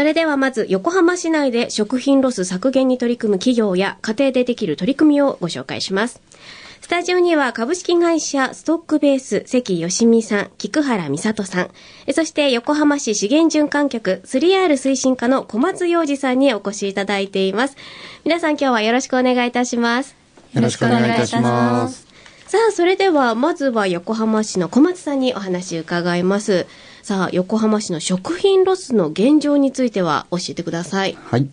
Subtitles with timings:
[0.00, 6.22] それではまず横浜市内で食品ロス削減に取り組む企業や家庭でできる取り組みをご紹介します。
[6.80, 11.70] スタジオには株式会社ストックベース関義美さん、菊原美里さん、
[12.14, 17.76] そして横浜市資源循環局 3R 推進課の小松洋二さんにお越しいただいています。
[18.24, 20.16] 皆さん今日はよろしくお願いいたします。
[20.54, 22.06] よろしくお願いいたします。
[22.46, 26.66] さあ、それではまずは横浜市の小松さんにお話伺います。
[27.02, 31.16] さあ、横浜市の食品ロスの現状については教えてください。
[31.20, 31.48] はい。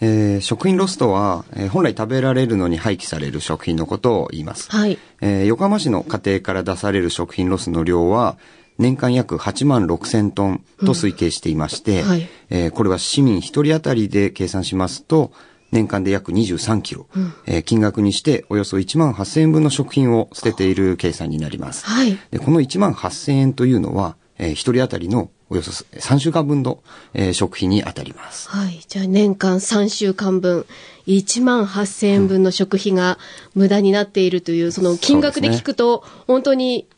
[0.00, 4.70] えー、食品ロスとは、えー、本来食べられるのに廃棄される食品のことを言います。
[4.70, 4.98] はい。
[5.20, 8.36] えー、横浜市の家庭から出される食品ロスの量は、
[8.78, 15.32] 年間約8万6千トンと推計していまして、うん、はい、えー、これは市民1人当たりで計算しますと、
[15.70, 21.86] 年間で約23キロ、うん、えー、金額にしておよそ1万8000円分の食品を捨てている計算になります。
[21.86, 26.82] はい、でこの1万8000円というのは、えー、1人当たりのおよそ3週間分の、
[27.14, 28.48] えー、食費に当たります。
[28.48, 28.80] はい。
[28.88, 30.66] じゃあ年間3週間分、
[31.06, 33.18] 1万8000円分の食費が
[33.54, 36.88] 無駄になっているという、その金額で聞くと、本当に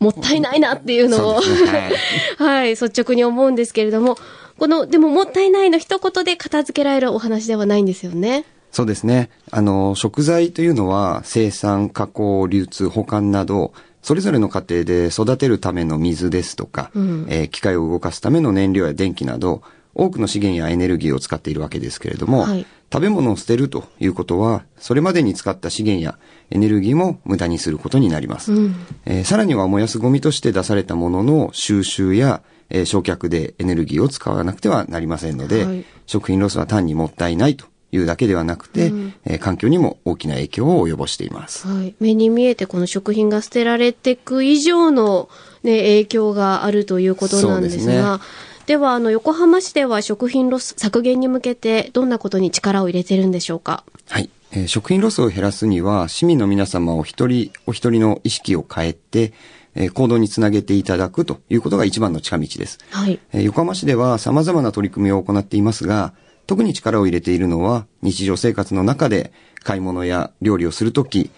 [0.00, 1.92] もったいないなっていうのを、ね、はい、
[2.36, 4.18] はい、率直に思うんですけれども、
[4.58, 8.44] この、でももったいないの一言で片付けられるお話ではないんですよね。
[8.70, 9.30] そうですね。
[9.50, 13.72] あの、食材というのは生産、加工、流通、保管など、
[14.06, 19.62] それぞれの家庭で育てるための水ですとか、うん、えー、機械を動かすための燃料や電気など、
[19.94, 28.52] 多くの資源やエネルギーを使っているわけですけれども、はい、食べ物を捨てるということは、それまでに使った資源やエネルギーも無駄にすることになります。
[28.52, 28.76] うん、
[29.06, 41.66] えー、さらには燃やすゴミとして出されたものの収集や、えー、焼却でエネルギーを使わなくてはなりませんので、はい、食品ロスは単にもったいないというだけではなくて、うん、えー、環境にも大きな影響を及ぼしています。
[41.66, 41.94] はい。
[42.00, 45.28] 目に見えてこの食品が捨てられていく以上の、
[45.62, 48.20] ね、影響があるということなんですが、
[48.66, 53.84] では、あの、横浜市では食品ロス削減に向けて、どんなことに力を入れてるんでしょうか？
[54.08, 54.28] はい。
[54.50, 59.32] えー、食品ロスを減らすには、市民の皆様を一人お一人の意識を変えて、
[59.76, 62.78] えー、行動につなげていただくということが一番の近道です。
[62.90, 63.20] はい。
[63.32, 66.12] えー、横浜市では様々な取り組みを行っていますが、
[66.46, 71.30] 特に力を入れているのは、日常生活の中で買い物や料理をするとき、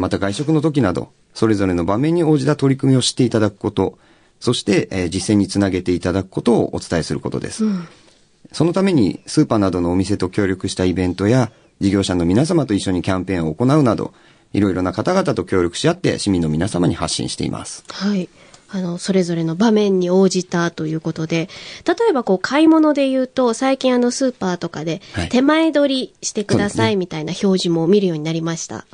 [0.00, 3.98] また外食の時など、それぞれの場面に応じた取り組みを知っていただくこと、
[4.40, 7.64] そして、え実践につなげていただくことをお伝えすることです。
[7.64, 7.88] うん、
[8.52, 14.12] そのために、スーパーなどのお店と協力したイベントや、事業者の皆様と一緒にキャンペーンを行うなど、
[14.52, 17.84] いろいろな方々と協力し合って市民の皆様に発信しています。
[17.88, 18.28] はい。
[18.74, 21.48] あの、それぞれの場面に応じたということで、
[21.86, 28.84] 例えばこう買い物で言うと、最近あのスーパーとかで、手前取りしてくださいみたいな表示も見るようになりました。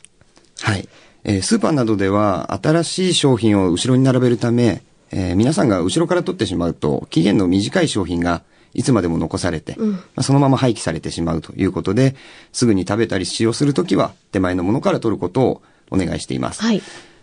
[0.61, 0.87] はい。
[1.25, 4.83] えー、スーパーなどでは新しい商品を後ろに並べるため、
[5.13, 8.43] えー、皆さんが後ろから取ってしまうと、期限の短い商品が
[8.75, 12.17] いつまでも残されて、うん、まあ、そのまま廃棄されてしまうということで、
[12.53, 16.61] すぐに食べたり使用するときは手前のものから取ることをお願いしています。
[16.61, 16.83] はい。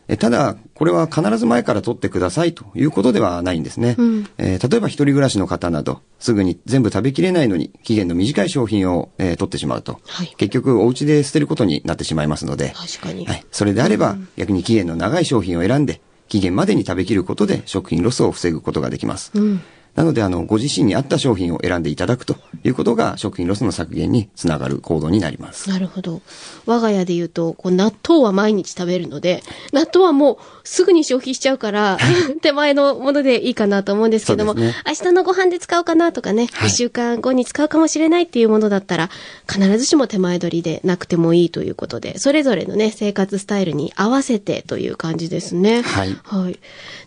[0.10, 3.96] えただ、これは必ず前から取ってくださいということではないんですね。
[3.98, 13.26] うん、えー、例えば一人暮らしの方など、すぐに全部食べきれないのに期限の短い商品を、えー、取ってしまうと、はい、結局お家で捨てることになってしまいますので、確かに。
[13.26, 13.46] はい。
[13.52, 19.32] それであれば、うん、逆に期限の長い商品を選んで、期限までに食べきることで食品ロスを防ぐことができます。
[19.36, 19.62] うん
[19.98, 25.72] なので、あの、ご自身に合った商品を選んでいただくということが食品ロスの削減につながる行動になります。
[25.72, 26.22] なるほど。
[26.68, 29.42] 我が家で言うと、こう納豆は毎日食べるので、
[29.74, 31.98] 納豆はもうすぐに消費しちゃうから、
[32.44, 39.10] 手前のものでいいかなと思うんですけども、ね、明日のご飯で使うかなとかね、一、はい、週間後に使うかもしれないっていうものだったら、
[39.52, 45.82] 必ずしも手前取りでなくてもいいということで、それぞれのね、生活スタイルに合わせてという感じですね。
[45.82, 46.16] はい。
[46.24, 46.60] はい。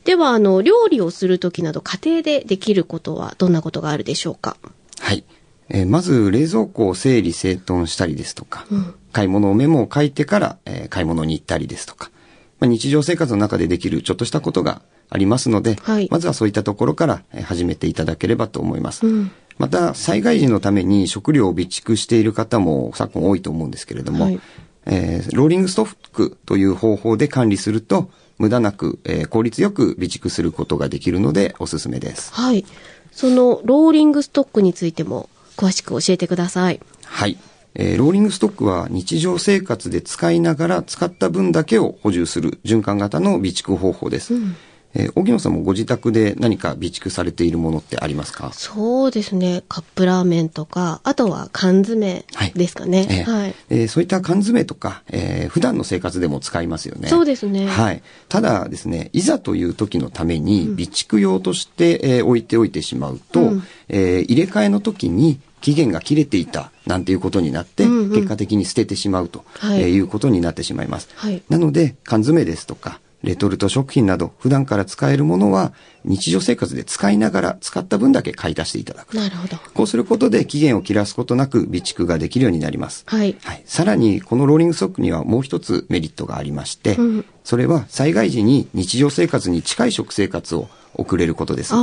[0.05, 4.57] では、あの、料理をするときなど家庭でできることはどんなことがあるでしょうか？
[4.99, 5.25] はい。
[5.69, 12.11] えー、まず、冷蔵庫を整理整頓したりですとか、うん、買い物をメモを書いてから、えー、買い物に行ったりですとか、
[12.59, 19.07] まあ、日常生活の中でできるちょっとしたことがありますので、はい、まずはそういったところから始めていただければと思います。
[19.07, 24.41] うん、また、災害時のために食料を備蓄している方も昨今多いと思うんですけれども、はい、
[24.87, 28.11] えー、ローリングストックという方法で管理すると、
[28.41, 32.33] 無駄なく、えー、効率よく備蓄することができるのでおすすめです。
[32.33, 32.65] はい。
[33.13, 35.29] そのローリングストックについても
[35.59, 36.81] 詳しく教えてください。
[37.05, 37.37] はい。
[37.75, 44.33] えー、ローリングストックは日常生活で使いながら使った分だけを補充する循環型の備蓄方法です。
[44.33, 44.57] うん、
[44.95, 48.51] えー、荻野さんもご自宅で何か備蓄されているものってありますか？
[48.53, 49.63] そうですね。
[49.69, 53.05] カップラーメンとか、あとは缶詰ですかね。
[53.05, 53.17] はい。
[53.19, 57.09] えー、はい、えー、そういった缶詰とか、えー、普段の生活でも使いますよね。
[57.09, 57.67] そうですね。
[57.67, 58.03] はい。
[58.29, 71.09] ただですね、いざという時のために備蓄用として、うん、えー、置いておいてしまうと、うん、えー、入れ替えの時に期限が切れていたなんていうことになって、うんうん、結果的に捨ててしまうと、はい、えー、いうことになってしまいます。
[71.15, 75.73] はい、なので、缶詰ですとか、レトルト食品など普段から使えるものは
[76.05, 79.17] 日常生活で使いながら使った分だけ買い足していただく。
[79.17, 79.57] なるほど。
[79.75, 83.05] こうすることで期限を切らすことなく備蓄ができるようになります。
[83.07, 83.37] はい。
[83.43, 83.63] はい。
[83.67, 91.75] さらにこのローリングストックにはもう一つメリットがありまして、うん、それは災害時に日常生活に近い食生活を送れることです。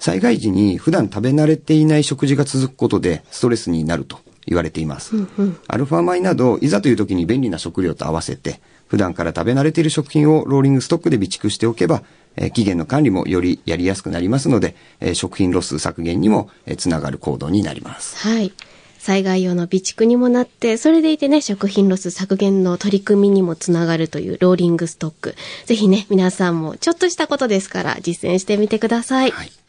[0.00, 5.16] 災害時に普段食べ慣れていない食事が続くことでストレスになると言われています。
[5.16, 8.60] うんうん、アルファ米などいざという時に便利な食料と合わせて
[8.92, 12.02] 普段から食べ慣れている食品をローリングストックで備蓄しておけば、
[12.36, 18.18] えー、期限の管理もよりやりやすくなりますので、えー、食品ロス削減にも、えー、つながる行動になります。
[18.18, 18.52] はい。
[18.98, 25.36] 災害用の備蓄にもなって、それでいてね、食品ロス削減の取り組みにもつながるというローリングストック。
[25.64, 29.30] ぜひね、皆さんもちょっとしたことですから実践してみてください。
[29.30, 29.61] はい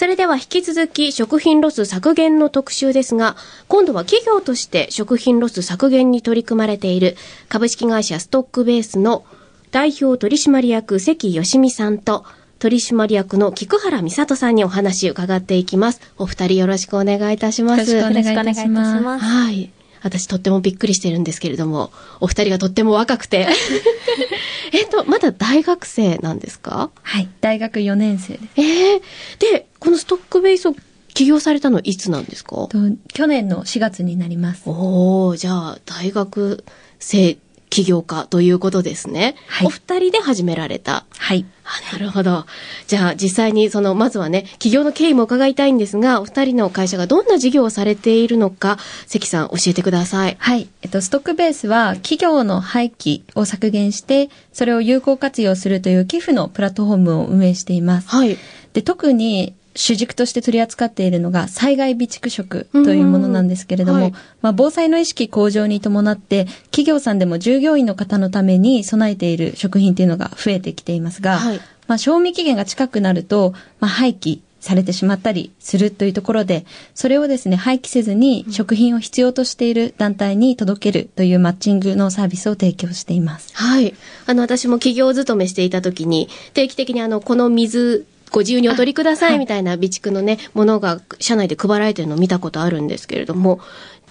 [0.00, 3.36] それでは引き続き食品ロス削減の特集ですが、
[3.68, 7.18] 今度は企業として食品ロス削減に取り組まれている
[7.50, 9.26] 株式会社ストックベースの
[9.72, 12.24] 代表取締役関芳実さんと
[12.58, 16.00] 取締役の菊原美里さんにお話を伺っていきます。
[16.16, 17.94] お二人よろしくお願いいたします。
[17.94, 19.22] よろしくお願いいたします。
[19.22, 19.70] はい。
[20.02, 23.46] 私とってもびっくりしてるんですけれども、お二人がとっても若くて。
[24.72, 26.90] えっと、まだ大学生なんですか？
[27.02, 28.44] はい、大学4年生です。
[28.56, 29.00] ええー、
[29.40, 30.74] で、このストックベースを
[31.12, 32.68] 起業されたのいつなんですか？
[33.12, 34.62] 去年の4月になります。
[34.66, 36.64] おおじゃあ、大学
[36.98, 37.36] 生
[37.70, 39.36] 起業家ということですね。
[39.46, 39.66] はい。
[39.66, 41.06] お二人で始められた。
[41.16, 41.46] はい。
[41.64, 42.44] あ、なるほど。
[42.88, 48.76] じゃあ実際にその、まずはね、起業の経緯も伺いたいんですが、お二人の会社がどんな事業をされているのか、
[49.06, 50.36] 関さん教えてください。
[50.38, 50.68] はい。
[50.82, 58.08] えっと、ストックベースは企業の廃棄を削減して、それを有効活用するという寄付のプラットフォームを運営しています。
[58.08, 58.36] はい。
[58.72, 64.12] で、特に主軸として取り扱っているのが災害備蓄食というものなんですけれども、はい、
[64.42, 76.64] まあ、防災の意識向上に伴って企業さんでも従業員の方のために備えている食品というのが増えてきていますが、はい、まあ、賞味期限が近くなると、まあ、廃棄されてしまったりするというところで、
[76.94, 83.56] それをですね、廃棄せずに食品を必要としている団体に届けるというマッチングのサービスを提供しています。
[83.56, 83.94] はい。
[84.26, 93.60] あの、私も企業勤めしていた時に、定期的にあの、この水ご自由にお取りくださいみたいな備蓄のね、ものが社内で配られてるのを見たことあるんですけれども、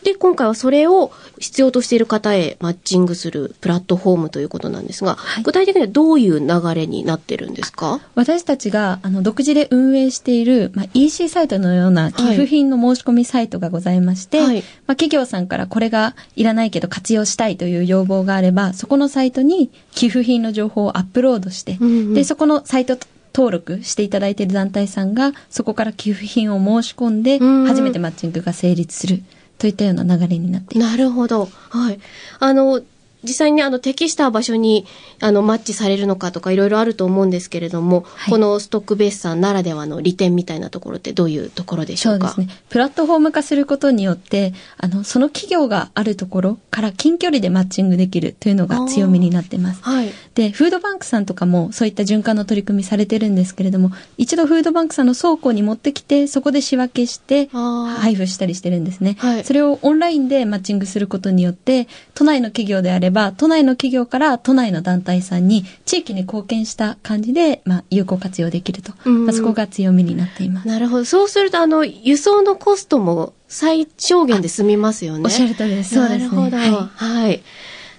[0.04, 8.00] で、今回はそれを必要としている方へマッチングするプラットフォームということなんですが、はい、具体的にはどういう流れになってるんですか？
[8.16, 14.64] 私たちがあの独自で運営している、まあ、EC サイトのような寄付品の申し込みサイトがございまして、はい、まあ、
[14.96, 22.98] 企業さんからこれがいらないけど活用したいという要望があれば、そこのサイトに寄付品の情報をアップロードして、うんうん、で、そこのサイト
[23.40, 29.24] 登録していただいている団体さんが、そこから寄付品を申し込んで、初めてマッチングが成立する。
[29.58, 30.92] といったような流れになっています。
[30.92, 31.50] なるほど。
[31.70, 32.00] はい。
[32.40, 32.82] あの、
[33.24, 34.86] 実際にね、あの、適した場所に、
[35.20, 42.30] あの、マッチされるのかとか、いろいろあると思うんですけれども、はい、このストックベースさんならではの利点みたいなところってどういうところでしょうか？
[42.30, 42.64] そうですね。
[42.70, 49.82] プラットフォーム化することによって、あの、その企業があるところから近距離でマッチングできるというのが強みになってます。
[49.84, 50.12] はい。
[50.36, 59.18] で、フードバンクさんとかもそういった循環の取り組みされてるんですけれども、一度フードバンクさんの倉庫に持ってきて、そこで仕分けして、配布したりしてるんですね。
[59.20, 59.44] はい。
[59.44, 68.94] それをオンラインでマッチングすることによって、都内の企業であれば、都内の企業から都内の団体さんに地域に貢献した感じで、まあ、有効活用できると。
[69.10, 70.68] まあ、そこが強みになっています。
[70.68, 71.06] なるほど。
[71.06, 75.24] そうすると、あの、輸送のコストも最小限で済みますよね。
[75.26, 75.96] おっしゃるとりです。
[75.96, 76.50] そうですね。
[76.50, 76.58] なるほど。
[76.58, 77.42] はい、はい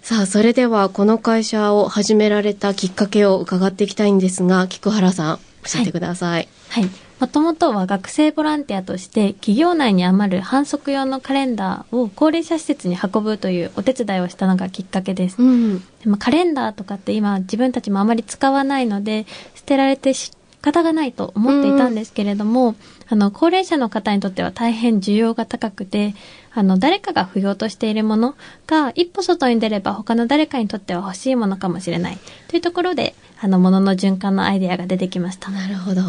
[0.02, 6.48] さあ、それではこの会社を始められたきっかけを伺っていきたいんですが、菊原さん、教えてください。
[6.70, 6.88] はい。
[7.20, 15.36] もともとは学生ボランティアとして企業内に余る反則用のカレンダーを高齢者施設に運ぶというお手伝いをしたのがきっかけです。
[15.40, 22.76] うん、でもカレンダーとかって今自分たちもあまり使わないので捨てられて仕方がないと思っていたんですけれども、うん、
[23.08, 26.14] あの高齢者の方にとっては大変需要が高くて
[26.54, 28.34] あの誰かが不要としているもの
[28.66, 35.50] が一歩外に出れば他の誰かにとっては欲しいものかもしれないというところであの物の循環のアイデアが出てきました。
[35.50, 36.00] なるほど。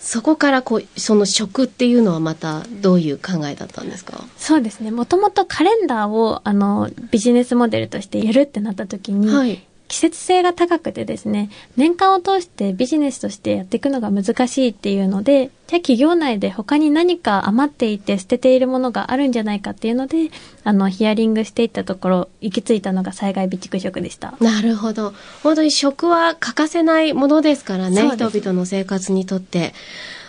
[0.00, 4.24] そこからこう、その食っていうのはまたどういう考えだったんですか？
[4.38, 4.90] そうですね。
[4.90, 20.30] もともとカレンダーを、あの、ビジネスモデルとしてやるってなった時に、はい、季節性が高くてですね、年間を通してビジネスとしてやっていくのが難しいっていうので、じゃあ企業内で他に何か余っていて捨てているものがあるんじゃないかっていうので、
[20.62, 24.34] あの、ヒアリングしていったところ、行き着いたのが災害備蓄食でした。
[24.40, 25.12] なるほど。
[25.42, 29.74] 本当に食は欠かせないものですからね、人々の生活にとって。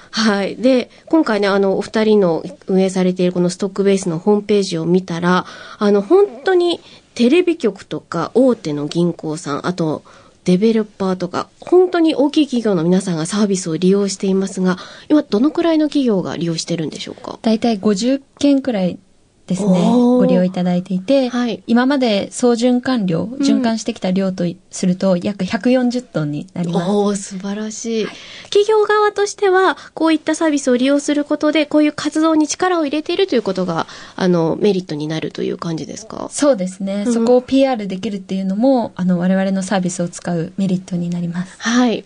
[0.10, 0.58] はい。
[0.58, 5.46] で、今回ね、あの、お二人の運営されているこのストックベースのホームページを見たら、
[5.78, 6.82] あの、本当に
[7.16, 10.04] テレビ局とか大手の銀行さん、あと、
[10.44, 14.78] デベロッパーとか、本当に大きい企業の皆さんがサービスを利用していますが、
[15.08, 17.38] 今どのくらいの企業が利用してるんでしょうか？
[17.44, 18.98] 大体50件くらい
[19.52, 26.90] ですね、ご利用いただいていて、はい、今まで総循環量、循環してきた量とすると、約140トンになります。
[26.90, 28.16] おお素晴らしい、はい、
[28.46, 36.30] 企業側としては、こういったサービスを利用することで、こういう活動に力を入れているということが、あの、メリットになるという感じですか？
[36.32, 37.04] そうですね。
[37.06, 41.56] うん、そこを PR できるっていうのも、あの、我々のサービスを使うメリットになります。
[41.58, 42.06] はい。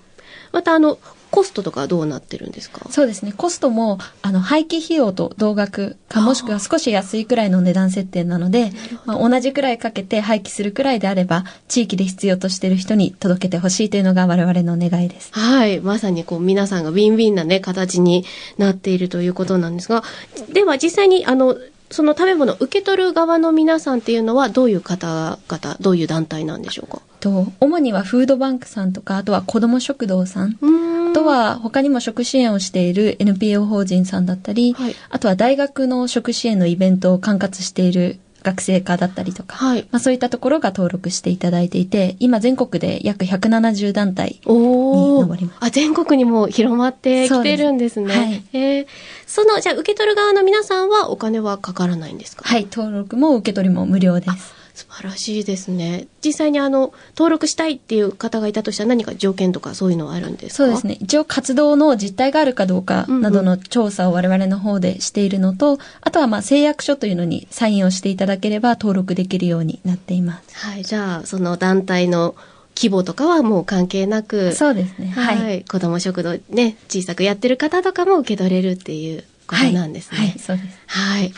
[0.52, 0.98] また、あの、
[1.36, 2.88] コストとかどうなってるんですか？
[2.90, 3.34] そうですね。
[3.36, 8.72] コストも、あの、廃棄費用と同額か、もしくは少し安いくらいの値段設定なので、
[9.06, 15.30] まあ、同じくらいかけて廃棄するくらいであれば、地域で必要としている人に届けてほしいというのが我々の願いです。
[15.34, 15.82] はい。
[15.82, 18.24] まさにこう、皆さんがウィンウィンなね、形に
[18.58, 20.04] なっているということなんですが、
[20.54, 21.58] では実際に、あの、
[21.92, 27.02] その食べ物を受け取る側の皆さんっていうのはどういう方々、どういう団体なんでしょうか？
[27.26, 30.58] と、主にはフードバンクさんとか、あとは子ども食堂さん。
[30.62, 45.58] あとは他にも食支援をしている NPO 法人さんだったり、はい、あとは大学の食支援のイベントを管轄している学生課だったりとか、はい、まあ、そういったところが登録していただいていて、今全国で約170団体に上ります。
[45.62, 48.14] あ、全国にも広まってきてるんですね。
[48.14, 48.88] はい、えー、
[49.26, 52.44] その、じゃあ受け取る側の皆さんはお金はかからないんですか？
[52.46, 54.54] はい、登録も受け取りも無料です。
[54.76, 56.08] 素晴らしいですね。
[56.24, 60.66] 実際にあの、登録したいっていう方がいたとしたら何か条件とかそういうのはあるんですか？
[60.66, 60.98] そうですね。
[61.00, 70.58] 一応活動の実態があるかどうかなどの調査を我々の方でしているのと、うんうん、あとはまあ誓約書というのにサインをしていただければ登録できるようになっています。
[70.58, 70.84] はい。
[70.84, 72.36] じゃあ、その団体の
[72.76, 74.54] 規模とかはもう関係なく。
[74.54, 75.08] そうですね。
[75.08, 75.38] はい。
[75.42, 80.18] はい、子供食堂ね、小さくやってる方とかも受け取れるっていうことなんですね。
[80.18, 80.80] はい、はい、そうです。
[80.88, 81.34] はい。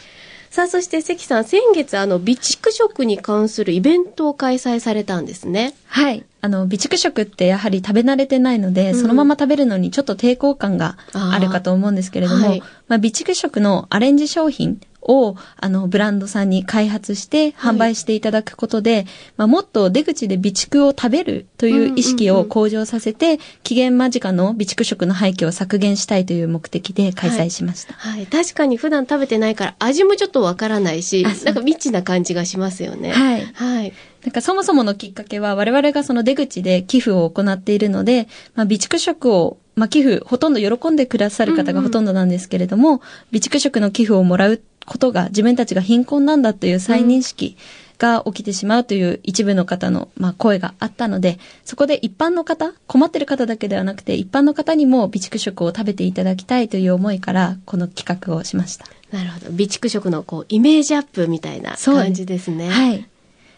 [0.58, 5.76] さあ、そして関さん、先月、あの、備蓄食に関するイベントを開催されたんですね。
[5.86, 6.26] はい。
[6.42, 19.06] あの、備蓄食ってやはり食べ慣れてないので、うん、そのまま食べるのにちょっと抵抗感があるかと思うんですけれども、はい、まあ、備蓄食のアレンジ商品を、あの、ブランドさんに開発して販売していただくことで、はい、
[19.38, 27.94] まあ、もっと出口で備蓄を食べるという意識を向上させて、期限間近の備蓄食の廃棄を削減したいという目的で開催しました。
[27.94, 28.20] はい。
[28.20, 33.12] はい、確かに普段食べてないから味もちょっとわからないし、なんか未知な感じがしますよね。
[33.12, 33.46] はい。
[33.54, 33.94] はい。
[34.24, 47.58] なんかそもそものきっかけは我々がその出口で寄付を行っているので、まあ、備蓄食をまあ、寄付、ほとんど喜んでくださる方がほとんどなんですけれども、うんうん、備蓄食の寄付をもらうことが自分たちが貧困なんだという再認識
[47.98, 58.86] が起きてしまうという一部の方の、まあ、声があったので、そこで一般の方、困ってる方だけではなくて、一般の方にも備蓄食を食べていただきたいという思いから、この企画をしました。
[59.12, 59.46] なるほど。
[59.48, 62.70] 備蓄食のこう、イメージアップみたいな感じですね。
[62.70, 63.08] はい。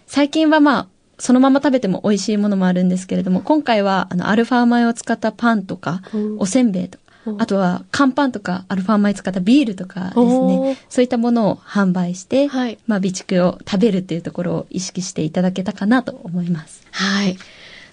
[0.07, 0.87] 最近はまあ、
[1.19, 6.01] そのまま食べても美味しいものもあるんですけれども、今回は、あの、アルファ米を使ったパンとか、
[6.37, 7.03] おせんべいとか、
[7.37, 16.83] あとは乾パンとかアルファ米使ったビールとかですね、そういったものを販売して、はい、まあ備蓄を食べるっていうところを意識していただけたかなと思います。
[16.91, 17.37] はい。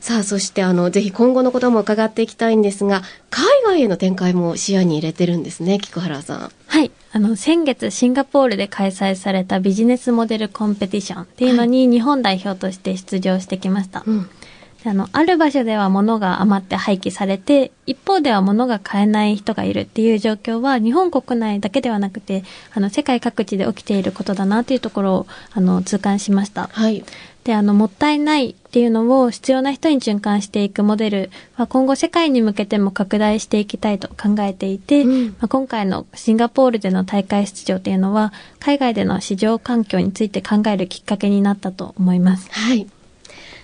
[0.00, 6.52] さあ、そしてあの、ぜひ今後のことも伺っていきたいんですが、海外への展開も視野に入れてるんですね、菊原さん。
[6.68, 6.92] はい。
[7.12, 14.00] あの、先月シンガポールで開催されたビジネスモデルコンペティションっていうのに日本代表として出場してきました。
[14.00, 14.30] はいうん
[14.88, 26.68] あの、ある場所では物が余って廃棄されて、一方では物が買えない人がいるっていう状況は、日本国内だけではなくて、あの、世界各地で起きていることだなというところを、あの、痛感しました。
[26.72, 27.04] はい。
[27.46, 42.50] で、あの、もったいないっていうのを必要な人に循環していくモデルは今後世界に向けても拡大していきたいと考えていて、うん、まあ、今回のシンガポールでの大会出場っていうのは、海外での市場環境について考えるきっかけになったと思います。
[42.50, 42.88] はい。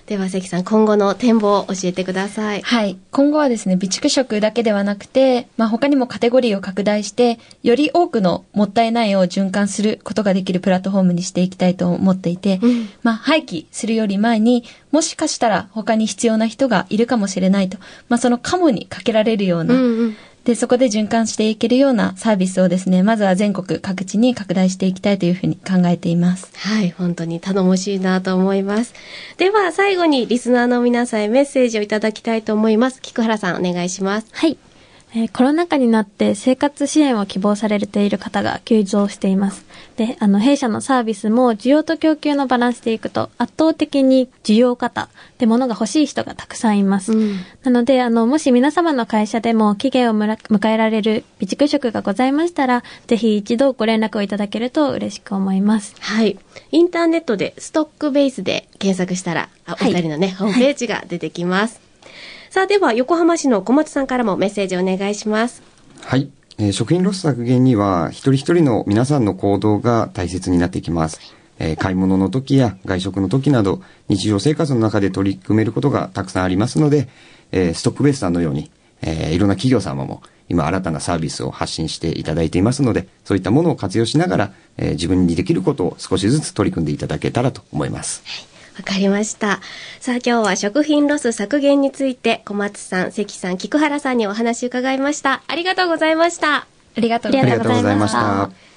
[0.05, 2.61] では関さん今後の展望を教えてください。
[2.61, 2.97] はい。
[3.11, 17.77] 今後はですね備蓄食だけではなくて、まあ、他にもカテゴリーを拡大してより多くのもったいないを循環することができるプラットフォームにしていきたいと思っていて、うん、まあ、廃棄するより前にもしかしたら他に必要な人がいるかもしれないと、
[18.09, 20.15] まあ、そのカモにかけられるような、うんうん
[20.45, 26.51] で、そこで循環していけるようなサービスをですね、まずは全国各地に拡大していきたいというふうに考えています。
[26.57, 28.93] はい、本当に頼もしいなと思います。
[29.37, 33.01] では、最後にリスナーの皆さんへメッセージをいただきたいと思います。
[33.01, 34.27] 菊原さん、お願いします。
[34.31, 34.57] はい。
[35.15, 39.63] えー、コロナ禍になって生活支援を希望されている方が急増しています。
[39.95, 47.13] で、あの、弊社のサービスも需要と供給のバランスでいくと圧倒的に需要型で物が欲しい人がたくさんいます。
[47.13, 55.95] うん、なので、あの、もし皆様の会社でも期限を迎えられる備蓄食がございましたら、ぜひ一度ご連絡をいただけると嬉しく思います。
[55.99, 56.39] はい。
[56.71, 61.75] インターネットでストックベースで検索したら、あお二人のね、ホームページが出てきます。
[61.75, 61.82] はい
[62.53, 65.63] さあ、では横浜市の小松さんからもメッセージお願いします。
[66.01, 66.29] はい。
[66.59, 71.19] えー、食品ロス削減には、一人一人の皆さんの行動が大切になってきます。
[71.57, 77.09] えー、買い物の時や外食の時など、日常生活の中で取り組めることがたくさんありますので、
[77.51, 78.69] えー、ストックベースさんのように、
[79.01, 88.21] えー、いろんな企業様も今新たなサービスを発信していただいていますので、そういったものを活用しながら、えー、自分にできることを少しずつ取り組んでいただけたらと思います。
[88.27, 89.61] はいわかりました。
[89.99, 95.43] さあ今日は食品ロス削減について小松さん、関さん、菊原さんにお話伺いました。
[95.47, 96.55] ありがとうございました。
[96.55, 98.72] ありがとうございました。